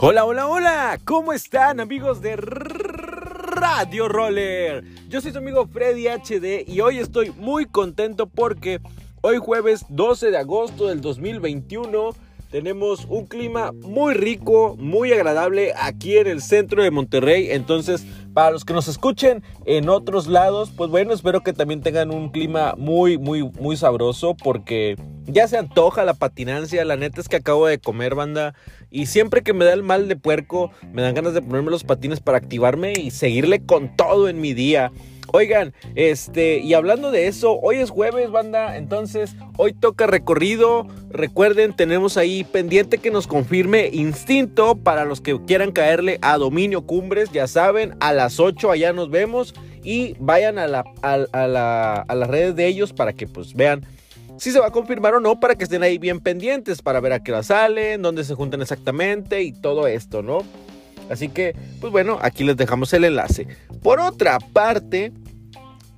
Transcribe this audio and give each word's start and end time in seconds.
Hola, 0.00 0.24
hola, 0.24 0.46
hola, 0.46 1.00
¿cómo 1.04 1.32
están 1.32 1.80
amigos 1.80 2.22
de 2.22 2.36
Radio 2.36 4.08
Roller? 4.08 4.84
Yo 5.08 5.20
soy 5.20 5.32
su 5.32 5.38
amigo 5.38 5.66
Freddy 5.66 6.06
HD 6.06 6.62
y 6.68 6.80
hoy 6.82 6.98
estoy 6.98 7.32
muy 7.32 7.66
contento 7.66 8.28
porque 8.28 8.78
hoy 9.22 9.38
jueves 9.38 9.84
12 9.88 10.30
de 10.30 10.36
agosto 10.36 10.86
del 10.86 11.00
2021 11.00 12.14
tenemos 12.48 13.06
un 13.06 13.26
clima 13.26 13.72
muy 13.72 14.14
rico, 14.14 14.76
muy 14.78 15.12
agradable 15.12 15.74
aquí 15.76 16.16
en 16.16 16.28
el 16.28 16.42
centro 16.42 16.84
de 16.84 16.92
Monterrey. 16.92 17.50
Entonces, 17.50 18.06
para 18.34 18.50
los 18.50 18.64
que 18.64 18.72
nos 18.72 18.88
escuchen 18.88 19.42
en 19.66 19.88
otros 19.88 20.26
lados, 20.26 20.70
pues 20.76 20.90
bueno, 20.90 21.12
espero 21.12 21.42
que 21.42 21.52
también 21.52 21.80
tengan 21.80 22.10
un 22.10 22.30
clima 22.30 22.74
muy, 22.76 23.18
muy, 23.18 23.42
muy 23.42 23.76
sabroso 23.76 24.36
porque 24.36 24.96
ya 25.26 25.46
se 25.48 25.58
antoja 25.58 26.04
la 26.04 26.14
patinancia. 26.14 26.84
La 26.84 26.96
neta 26.96 27.20
es 27.20 27.28
que 27.28 27.36
acabo 27.36 27.66
de 27.66 27.78
comer, 27.78 28.14
banda. 28.14 28.54
Y 28.90 29.06
siempre 29.06 29.42
que 29.42 29.52
me 29.52 29.64
da 29.64 29.72
el 29.72 29.82
mal 29.82 30.08
de 30.08 30.16
puerco, 30.16 30.70
me 30.92 31.02
dan 31.02 31.14
ganas 31.14 31.34
de 31.34 31.42
ponerme 31.42 31.70
los 31.70 31.84
patines 31.84 32.20
para 32.20 32.38
activarme 32.38 32.92
y 32.92 33.10
seguirle 33.10 33.64
con 33.64 33.94
todo 33.96 34.28
en 34.28 34.40
mi 34.40 34.54
día. 34.54 34.92
Oigan, 35.32 35.74
este, 35.94 36.58
y 36.58 36.72
hablando 36.72 37.10
de 37.10 37.26
eso, 37.26 37.58
hoy 37.60 37.76
es 37.76 37.90
jueves, 37.90 38.30
banda, 38.30 38.78
entonces 38.78 39.36
hoy 39.58 39.74
toca 39.74 40.06
recorrido. 40.06 40.86
Recuerden, 41.10 41.76
tenemos 41.76 42.16
ahí 42.16 42.44
pendiente 42.44 42.98
que 42.98 43.10
nos 43.10 43.26
confirme 43.26 43.90
Instinto 43.92 44.76
para 44.76 45.04
los 45.04 45.20
que 45.20 45.38
quieran 45.44 45.72
caerle 45.72 46.18
a 46.22 46.38
Dominio 46.38 46.86
Cumbres, 46.86 47.30
ya 47.30 47.46
saben, 47.46 47.94
a 48.00 48.14
las 48.14 48.40
8 48.40 48.70
allá 48.70 48.92
nos 48.94 49.10
vemos 49.10 49.54
y 49.82 50.16
vayan 50.18 50.58
a, 50.58 50.66
la, 50.66 50.84
a, 51.02 52.14
las 52.14 52.28
redes 52.28 52.56
de 52.56 52.66
ellos 52.66 52.92
para 52.92 53.12
que 53.12 53.26
pues 53.26 53.54
vean 53.54 53.86
si 54.38 54.52
se 54.52 54.60
va 54.60 54.68
a 54.68 54.70
confirmar 54.70 55.14
o 55.14 55.20
no, 55.20 55.40
para 55.40 55.56
que 55.56 55.64
estén 55.64 55.82
ahí 55.82 55.98
bien 55.98 56.20
pendientes, 56.20 56.80
para 56.80 57.00
ver 57.00 57.12
a 57.12 57.22
qué 57.22 57.32
hora 57.32 57.42
salen, 57.42 58.02
dónde 58.02 58.22
se 58.22 58.34
juntan 58.34 58.62
exactamente 58.62 59.42
y 59.42 59.52
todo 59.52 59.88
esto, 59.88 60.22
¿no? 60.22 60.44
Así 61.10 61.28
que, 61.28 61.54
pues 61.80 61.92
bueno, 61.92 62.18
aquí 62.20 62.44
les 62.44 62.56
dejamos 62.56 62.92
el 62.92 63.04
enlace. 63.04 63.46
Por 63.82 64.00
otra 64.00 64.38
parte, 64.38 65.12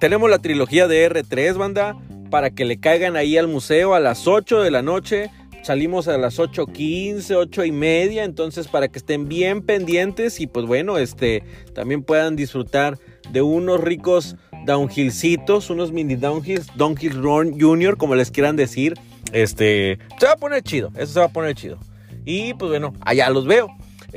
tenemos 0.00 0.28
la 0.28 0.38
trilogía 0.38 0.88
de 0.88 1.10
R3, 1.10 1.56
banda, 1.56 1.96
para 2.30 2.50
que 2.50 2.64
le 2.64 2.78
caigan 2.78 3.16
ahí 3.16 3.38
al 3.38 3.48
museo 3.48 3.94
a 3.94 4.00
las 4.00 4.26
8 4.26 4.60
de 4.62 4.70
la 4.70 4.82
noche. 4.82 5.30
Salimos 5.62 6.06
a 6.06 6.16
las 6.16 6.38
8.15, 6.38 7.34
8 7.34 7.64
y 7.64 7.72
media, 7.72 8.24
entonces 8.24 8.68
para 8.68 8.88
que 8.88 8.98
estén 8.98 9.28
bien 9.28 9.62
pendientes 9.62 10.40
y 10.40 10.46
pues 10.46 10.64
bueno, 10.64 10.96
este, 10.96 11.42
también 11.74 12.04
puedan 12.04 12.36
disfrutar 12.36 12.98
de 13.32 13.42
unos 13.42 13.80
ricos 13.80 14.36
downhillcitos, 14.64 15.70
unos 15.70 15.90
mini 15.90 16.14
downhills, 16.14 16.68
downhill 16.76 17.20
run 17.20 17.60
junior, 17.60 17.96
como 17.96 18.14
les 18.14 18.30
quieran 18.30 18.54
decir. 18.54 18.94
Este, 19.32 19.98
se 20.20 20.26
va 20.26 20.32
a 20.32 20.36
poner 20.36 20.62
chido, 20.62 20.92
eso 20.94 21.14
se 21.14 21.18
va 21.20 21.26
a 21.26 21.32
poner 21.32 21.54
chido. 21.54 21.78
Y 22.24 22.54
pues 22.54 22.70
bueno, 22.70 22.92
allá 23.00 23.28
los 23.30 23.46
veo. 23.46 23.68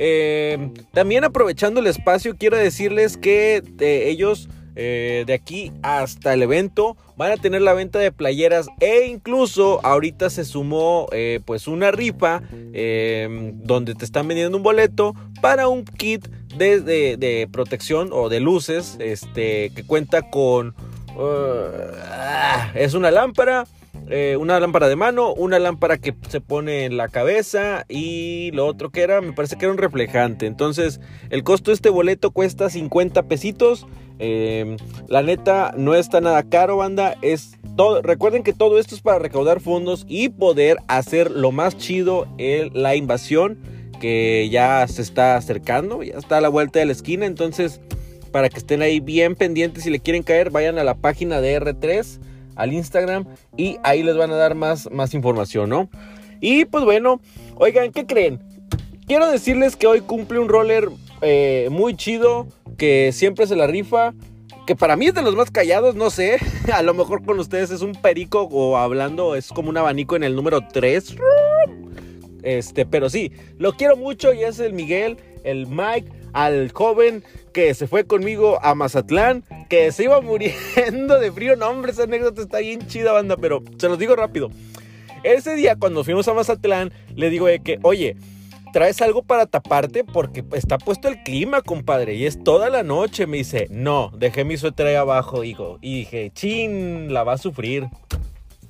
Eh, 0.02 0.70
también 0.94 1.24
aprovechando 1.24 1.80
el 1.80 1.86
espacio, 1.86 2.34
quiero 2.38 2.56
decirles 2.56 3.18
que 3.18 3.62
eh, 3.80 4.04
ellos 4.08 4.48
eh, 4.74 5.24
de 5.26 5.34
aquí 5.34 5.72
hasta 5.82 6.32
el 6.32 6.42
evento 6.42 6.96
van 7.18 7.32
a 7.32 7.36
tener 7.36 7.60
la 7.60 7.74
venta 7.74 7.98
de 7.98 8.10
playeras 8.10 8.68
e 8.80 9.04
incluso 9.04 9.84
ahorita 9.84 10.30
se 10.30 10.46
sumó 10.46 11.06
pues 11.44 11.68
una 11.68 11.90
rifa 11.90 12.40
donde 12.40 13.94
te 13.94 14.06
están 14.06 14.26
vendiendo 14.26 14.56
un 14.56 14.62
boleto 14.62 15.14
para 15.42 15.68
un 15.68 15.84
kit 15.84 16.28
de, 16.56 16.80
de, 16.80 17.48
protección 17.52 18.08
o 18.10 18.30
de 18.30 18.40
luces 18.40 18.96
este, 19.00 19.70
que 19.74 19.84
cuenta 19.84 20.30
con... 20.30 20.74
Uh, 21.14 22.72
es 22.74 22.94
una 22.94 23.10
lámpara 23.10 23.66
eh, 24.12 24.36
una 24.36 24.58
lámpara 24.58 24.88
de 24.88 24.96
mano, 24.96 25.32
una 25.34 25.60
lámpara 25.60 25.96
que 25.96 26.16
se 26.28 26.40
pone 26.40 26.84
en 26.84 26.96
la 26.96 27.06
cabeza 27.06 27.84
y 27.88 28.50
lo 28.54 28.66
otro 28.66 28.90
que 28.90 29.02
era, 29.02 29.20
me 29.20 29.32
parece 29.32 29.56
que 29.56 29.66
era 29.66 29.72
un 29.72 29.78
reflejante. 29.78 30.46
Entonces, 30.46 31.00
el 31.30 31.44
costo 31.44 31.70
de 31.70 31.76
este 31.76 31.90
boleto 31.90 32.32
cuesta 32.32 32.68
50 32.70 33.22
pesitos. 33.24 33.86
Eh, 34.18 34.76
la 35.06 35.22
neta 35.22 35.72
no 35.76 35.94
está 35.94 36.20
nada 36.20 36.42
caro, 36.42 36.76
banda. 36.76 37.16
Es 37.22 37.52
todo. 37.76 38.02
Recuerden 38.02 38.42
que 38.42 38.52
todo 38.52 38.80
esto 38.80 38.96
es 38.96 39.00
para 39.00 39.20
recaudar 39.20 39.60
fondos 39.60 40.04
y 40.08 40.28
poder 40.28 40.78
hacer 40.88 41.30
lo 41.30 41.52
más 41.52 41.78
chido 41.78 42.26
en 42.36 42.70
la 42.74 42.96
invasión 42.96 43.58
que 44.00 44.48
ya 44.50 44.84
se 44.88 45.02
está 45.02 45.36
acercando, 45.36 46.02
ya 46.02 46.14
está 46.14 46.38
a 46.38 46.40
la 46.40 46.48
vuelta 46.48 46.80
de 46.80 46.86
la 46.86 46.92
esquina. 46.92 47.26
Entonces, 47.26 47.80
para 48.32 48.48
que 48.48 48.58
estén 48.58 48.82
ahí 48.82 48.98
bien 48.98 49.36
pendientes, 49.36 49.84
si 49.84 49.90
le 49.90 50.00
quieren 50.00 50.24
caer, 50.24 50.50
vayan 50.50 50.78
a 50.78 50.84
la 50.84 50.96
página 50.96 51.40
de 51.40 51.60
R3 51.60 52.18
al 52.60 52.72
Instagram 52.72 53.26
y 53.56 53.78
ahí 53.82 54.02
les 54.02 54.16
van 54.16 54.30
a 54.30 54.36
dar 54.36 54.54
más, 54.54 54.90
más 54.90 55.14
información, 55.14 55.70
¿no? 55.70 55.88
Y 56.40 56.64
pues 56.66 56.84
bueno, 56.84 57.20
oigan, 57.56 57.92
¿qué 57.92 58.06
creen? 58.06 58.40
Quiero 59.06 59.30
decirles 59.30 59.76
que 59.76 59.86
hoy 59.86 60.00
cumple 60.00 60.38
un 60.38 60.48
roller 60.48 60.88
eh, 61.22 61.68
muy 61.70 61.96
chido, 61.96 62.46
que 62.76 63.12
siempre 63.12 63.46
se 63.46 63.56
la 63.56 63.66
rifa, 63.66 64.14
que 64.66 64.76
para 64.76 64.96
mí 64.96 65.06
es 65.06 65.14
de 65.14 65.22
los 65.22 65.34
más 65.34 65.50
callados, 65.50 65.96
no 65.96 66.10
sé, 66.10 66.38
a 66.72 66.82
lo 66.82 66.94
mejor 66.94 67.24
con 67.24 67.38
ustedes 67.38 67.70
es 67.70 67.82
un 67.82 67.92
perico 67.92 68.42
o 68.42 68.76
hablando 68.76 69.34
es 69.34 69.48
como 69.48 69.70
un 69.70 69.76
abanico 69.76 70.16
en 70.16 70.22
el 70.22 70.36
número 70.36 70.60
3. 70.72 71.16
Este, 72.42 72.86
pero 72.86 73.10
sí, 73.10 73.32
lo 73.58 73.72
quiero 73.72 73.96
mucho 73.96 74.32
y 74.32 74.44
es 74.44 74.60
el 74.60 74.72
Miguel, 74.72 75.18
el 75.44 75.66
Mike, 75.66 76.10
al 76.32 76.70
joven 76.72 77.24
que 77.52 77.74
se 77.74 77.86
fue 77.86 78.04
conmigo 78.04 78.58
a 78.62 78.74
Mazatlán, 78.74 79.44
que 79.68 79.92
se 79.92 80.04
iba 80.04 80.20
muriendo 80.22 81.18
de 81.18 81.32
frío. 81.32 81.56
No, 81.56 81.68
hombre, 81.68 81.92
esa 81.92 82.04
anécdota 82.04 82.42
está 82.42 82.58
bien 82.58 82.86
chida, 82.86 83.12
banda, 83.12 83.36
pero 83.36 83.62
se 83.78 83.88
los 83.88 83.98
digo 83.98 84.16
rápido. 84.16 84.50
Ese 85.22 85.54
día, 85.54 85.76
cuando 85.76 86.04
fuimos 86.04 86.26
a 86.28 86.34
Mazatlán, 86.34 86.92
le 87.14 87.28
digo 87.28 87.46
de 87.46 87.60
que, 87.60 87.78
oye, 87.82 88.16
¿traes 88.72 89.02
algo 89.02 89.22
para 89.22 89.46
taparte? 89.46 90.02
Porque 90.04 90.44
está 90.52 90.78
puesto 90.78 91.08
el 91.08 91.22
clima, 91.22 91.60
compadre, 91.60 92.14
y 92.14 92.24
es 92.24 92.42
toda 92.42 92.70
la 92.70 92.82
noche. 92.82 93.26
Me 93.26 93.38
dice, 93.38 93.66
no, 93.70 94.10
dejé 94.16 94.44
mi 94.44 94.56
suéter 94.56 94.86
ahí 94.86 94.94
abajo, 94.94 95.44
hijo. 95.44 95.78
Y 95.82 96.00
dije, 96.00 96.30
chin, 96.34 97.12
la 97.12 97.22
va 97.22 97.34
a 97.34 97.38
sufrir. 97.38 97.88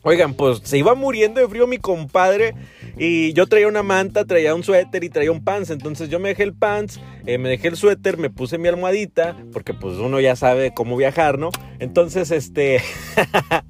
Oigan, 0.03 0.33
pues 0.35 0.61
se 0.65 0.79
iba 0.79 0.95
muriendo 0.95 1.41
de 1.41 1.49
frío 1.49 1.67
mi 1.67 1.77
compadre 1.77 2.55
y 2.97 3.33
yo 3.33 3.47
traía 3.47 3.69
una 3.69 3.83
manta, 3.83 4.25
traía 4.25 4.55
un 4.55 4.63
suéter 4.63 5.05
y 5.05 5.11
traía 5.11 5.33
un 5.33 5.45
pants. 5.45 5.71
Entonces 5.71 6.09
yo 6.09 6.19
me 6.19 6.31
dejé 6.31 6.43
el 6.45 6.55
pants, 6.55 7.01
eh, 7.27 7.39
me 7.39 7.49
dejé 7.49 7.69
el 7.69 7.77
suéter, 7.77 8.19
me 8.19 8.31
puse 8.31 8.59
mi 8.59 8.69
almohadita, 8.69 9.37
porque 9.53 9.75
pues 9.75 9.97
uno 9.97 10.21
ya 10.21 10.37
sabe 10.37 10.73
cómo 10.75 10.97
viajar, 10.97 11.39
¿no? 11.39 11.51
Entonces, 11.79 12.31
este... 12.31 12.81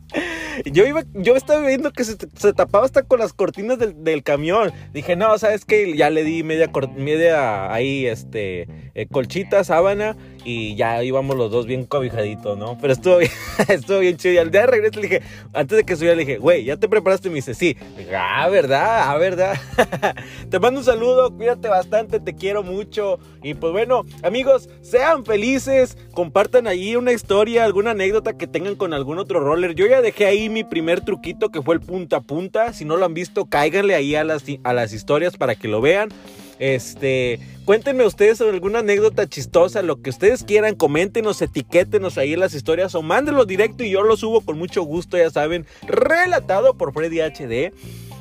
yo 0.64 0.86
iba, 0.86 1.02
yo 1.14 1.36
estaba 1.36 1.66
viendo 1.66 1.92
que 1.92 2.04
se, 2.04 2.16
tapaba 2.54 2.84
hasta 2.84 3.02
con 3.02 3.18
las 3.18 3.32
cortinas 3.32 3.78
del, 3.78 4.22
camión. 4.22 4.72
Dije, 4.92 5.16
no, 5.16 5.36
¿sabes 5.38 5.64
qué? 5.64 5.96
Ya 5.96 6.10
le 6.10 6.24
di 6.24 6.42
media, 6.42 6.70
media 6.96 7.72
ahí, 7.72 8.06
este, 8.06 8.68
eh, 8.94 9.06
colchita, 9.10 9.64
sábana 9.64 10.16
y 10.44 10.74
ya 10.76 11.02
íbamos 11.02 11.36
los 11.36 11.50
dos 11.50 11.66
bien 11.66 11.84
cobijaditos, 11.84 12.56
¿no? 12.56 12.78
Pero 12.80 12.92
estuvo 12.92 13.18
bien, 13.18 13.30
estuvo 13.68 13.98
bien 13.98 14.16
chido. 14.16 14.34
Y 14.34 14.38
al 14.38 14.50
día 14.50 14.62
de 14.62 14.66
regreso 14.68 15.00
le 15.00 15.08
dije, 15.08 15.22
antes 15.52 15.76
de 15.76 15.84
que 15.84 15.96
subiera, 15.96 16.16
le 16.16 16.24
dije, 16.24 16.38
güey, 16.38 16.64
¿ya 16.64 16.76
te 16.76 16.88
preparaste? 16.88 17.28
Y 17.28 17.30
me 17.30 17.36
dice, 17.36 17.54
sí. 17.54 17.76
ah, 18.16 18.48
¿verdad? 18.48 19.10
Ah, 19.10 19.16
¿verdad? 19.16 19.58
te 20.50 20.58
mando 20.58 20.80
un 20.80 20.86
saludo, 20.86 21.34
cuídate 21.36 21.68
bastante, 21.68 22.20
te 22.20 22.34
quiero 22.34 22.62
mucho. 22.62 23.18
Y 23.42 23.54
pues 23.54 23.72
bueno, 23.72 24.04
amigos, 24.22 24.68
sean 24.82 25.24
felices, 25.24 25.96
compartan 26.12 26.66
ahí 26.66 26.96
una 26.96 27.12
historia, 27.12 27.64
alguna 27.64 27.92
anécdota 27.92 28.36
que 28.36 28.46
tengan 28.46 28.76
con 28.76 28.92
algún 28.92 29.18
otro 29.18 29.40
roller. 29.40 29.74
Yo 29.74 29.86
ya 29.86 30.02
dejé 30.02 30.26
ahí 30.26 30.48
mi 30.48 30.64
primer 30.64 31.00
truquito 31.02 31.50
que 31.50 31.62
fue 31.62 31.74
el 31.74 31.80
punta 31.80 32.16
a 32.16 32.20
punta. 32.20 32.72
Si 32.72 32.84
no 32.84 32.96
lo 32.96 33.06
han 33.06 33.14
visto, 33.14 33.46
cáiganle 33.46 33.94
ahí 33.94 34.14
a 34.14 34.24
las, 34.24 34.44
a 34.64 34.72
las 34.72 34.92
historias 34.92 35.36
para 35.36 35.54
que 35.54 35.68
lo 35.68 35.80
vean. 35.80 36.10
Este, 36.60 37.40
cuéntenme 37.64 38.04
ustedes 38.04 38.36
sobre 38.36 38.52
alguna 38.52 38.80
anécdota 38.80 39.26
chistosa, 39.26 39.80
lo 39.80 40.02
que 40.02 40.10
ustedes 40.10 40.44
quieran, 40.44 40.74
coméntenos, 40.74 41.40
etiquétenos 41.40 42.18
ahí 42.18 42.34
en 42.34 42.40
las 42.40 42.52
historias 42.52 42.94
o 42.94 43.00
mándenlo 43.00 43.46
directo 43.46 43.82
y 43.82 43.90
yo 43.90 44.02
lo 44.02 44.14
subo 44.18 44.42
con 44.42 44.58
mucho 44.58 44.82
gusto, 44.82 45.16
ya 45.16 45.30
saben, 45.30 45.64
relatado 45.86 46.74
por 46.74 46.92
Freddy 46.92 47.20
HD. 47.20 47.72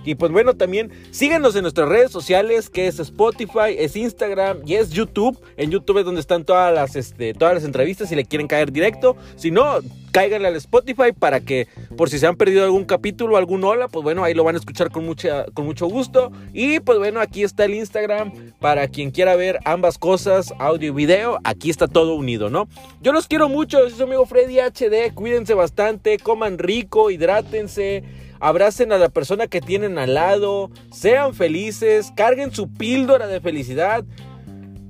Y 0.06 0.16
pues 0.16 0.31
bueno, 0.31 0.56
también 0.56 0.92
síguenos 1.12 1.56
en 1.56 1.63
nuestras 1.63 1.90
redes 1.90 2.12
sociales, 2.12 2.69
que 2.69 2.88
es 2.88 3.00
Spotify, 3.00 3.75
es 3.78 3.96
Instagram 3.96 4.60
y 4.66 4.75
es 4.75 4.90
YouTube. 4.92 5.40
En 5.57 5.72
YouTube 5.72 6.00
es 6.00 6.06
donde 6.06 6.22
están 6.22 6.46
todas 6.46 6.74
las, 6.74 6.96
este, 6.96 7.34
todas 7.34 7.54
las 7.54 7.63
entrevistas 7.63 8.10
si 8.10 8.16
le 8.16 8.25
quieren 8.25 8.48
caer 8.48 8.72
directo. 8.72 9.16
Si 9.36 9.51
no, 9.51 9.80
cáiganle 10.12 10.48
al 10.48 10.56
Spotify 10.56 11.12
para 11.18 11.40
que 11.40 11.68
por 11.96 12.10
si 12.10 12.19
se 12.19 12.28
han 12.28 12.36
perdido 12.36 12.63
algún 12.63 12.86
capítulo, 12.86 13.38
algún 13.38 13.63
hola, 13.63 13.88
pues 13.88 14.04
bueno, 14.04 14.24
ahí 14.24 14.34
lo 14.34 14.44
van 14.44 14.56
a 14.56 14.60
escuchar 14.60 14.92
con, 14.92 15.06
mucha, 15.06 15.46
con 15.54 15.66
mucho 15.66 15.88
gusto. 15.88 16.31
Y 16.54 16.80
pues 16.80 16.98
bueno, 16.98 17.19
aquí 17.19 17.44
está 17.44 17.66
el 17.66 17.75
Instagram 17.75 18.31
para 18.60 18.88
quien 18.88 19.12
quiera 19.12 19.36
ver 19.36 19.60
ambas 19.66 19.98
cosas, 19.98 20.54
audio 20.60 20.90
y 20.90 20.92
video, 20.92 21.40
aquí 21.44 21.69
está 21.69 21.88
todo 21.88 22.16
unido, 22.16 22.50
¿no? 22.50 22.68
Yo 23.02 23.12
los 23.12 23.28
quiero 23.28 23.50
mucho, 23.50 23.80
soy 23.80 23.92
su 23.92 24.04
amigo 24.04 24.25
Freddy 24.25 24.60
HD, 24.60 25.13
cuídense 25.13 25.54
bastante, 25.54 26.18
coman 26.18 26.57
rico, 26.57 27.12
hidrátense 27.12 28.04
abracen 28.39 28.91
a 28.91 28.97
la 28.97 29.09
persona 29.09 29.47
que 29.47 29.62
tienen 29.62 29.97
al 29.97 30.13
lado, 30.13 30.71
sean 30.91 31.33
felices, 31.33 32.12
carguen 32.15 32.53
su 32.53 32.71
píldora 32.71 33.27
de 33.27 33.41
felicidad. 33.41 34.06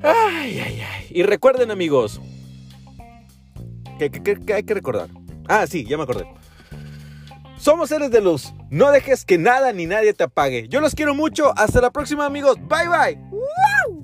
Ay, 0.02 0.60
ay, 0.60 0.82
ay. 0.82 1.08
Y 1.10 1.24
recuerden 1.24 1.72
amigos, 1.72 2.22
¿Qué, 4.00 4.54
hay 4.54 4.64
que 4.64 4.74
recordar? 4.74 5.10
Ah, 5.48 5.68
sí, 5.68 5.84
ya 5.84 5.98
me 5.98 6.04
acordé. 6.04 6.26
Somos 7.58 7.90
seres 7.90 8.10
de 8.12 8.22
luz. 8.22 8.54
No 8.70 8.92
dejes 8.92 9.26
que 9.26 9.38
nada 9.38 9.74
ni 9.74 9.86
nadie 9.86 10.14
te 10.14 10.24
apague. 10.24 10.68
Yo 10.70 10.80
los 10.80 10.96
quiero 10.96 11.14
mucho. 11.14 11.52
Hasta 11.58 11.82
la 11.82 11.92
próxima, 11.92 12.26
amigos. 12.26 12.56
Bye, 12.62 12.88
bye. 12.88 13.99